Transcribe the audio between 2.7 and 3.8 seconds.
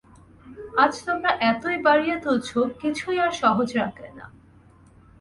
কিছুই আর সহজ